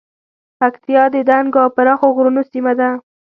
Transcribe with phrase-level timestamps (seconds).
[0.59, 2.89] پکتیا د دنګو او پراخو غرونو سیمه ده